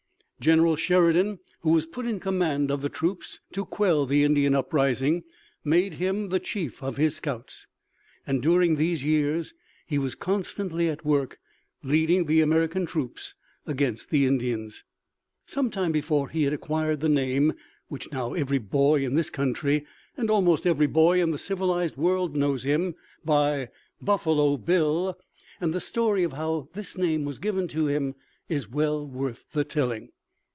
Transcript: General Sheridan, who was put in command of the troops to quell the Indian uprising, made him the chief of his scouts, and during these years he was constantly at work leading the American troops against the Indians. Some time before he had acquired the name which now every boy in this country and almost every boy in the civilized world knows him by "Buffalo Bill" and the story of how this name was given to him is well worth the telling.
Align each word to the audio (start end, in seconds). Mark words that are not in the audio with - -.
General 0.41 0.75
Sheridan, 0.75 1.37
who 1.59 1.69
was 1.71 1.85
put 1.85 2.07
in 2.07 2.19
command 2.19 2.71
of 2.71 2.81
the 2.81 2.89
troops 2.89 3.39
to 3.51 3.63
quell 3.63 4.07
the 4.07 4.23
Indian 4.23 4.55
uprising, 4.55 5.23
made 5.63 5.93
him 5.93 6.29
the 6.29 6.39
chief 6.39 6.81
of 6.81 6.97
his 6.97 7.17
scouts, 7.17 7.67
and 8.25 8.41
during 8.41 8.75
these 8.75 9.03
years 9.03 9.53
he 9.85 9.99
was 9.99 10.15
constantly 10.15 10.89
at 10.89 11.05
work 11.05 11.37
leading 11.83 12.25
the 12.25 12.41
American 12.41 12.87
troops 12.87 13.35
against 13.67 14.09
the 14.09 14.25
Indians. 14.25 14.83
Some 15.45 15.69
time 15.69 15.91
before 15.91 16.29
he 16.29 16.41
had 16.45 16.53
acquired 16.53 17.01
the 17.01 17.07
name 17.07 17.53
which 17.87 18.11
now 18.11 18.33
every 18.33 18.57
boy 18.57 19.05
in 19.05 19.13
this 19.13 19.29
country 19.29 19.85
and 20.17 20.31
almost 20.31 20.65
every 20.65 20.87
boy 20.87 21.21
in 21.21 21.29
the 21.29 21.37
civilized 21.37 21.97
world 21.97 22.35
knows 22.35 22.63
him 22.63 22.95
by 23.23 23.69
"Buffalo 24.01 24.57
Bill" 24.57 25.19
and 25.59 25.71
the 25.71 25.79
story 25.79 26.23
of 26.23 26.33
how 26.33 26.67
this 26.73 26.97
name 26.97 27.25
was 27.25 27.37
given 27.37 27.67
to 27.67 27.85
him 27.85 28.15
is 28.49 28.67
well 28.67 29.05
worth 29.07 29.45
the 29.51 29.63
telling. 29.63 30.09